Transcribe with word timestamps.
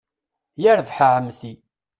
Yarbaḥ 0.63 0.97
a 1.07 1.07
Ɛemti. 1.15 1.51